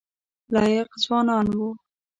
لایق 0.53 0.89
ځوانان 1.03 1.45
وو. 1.57 1.69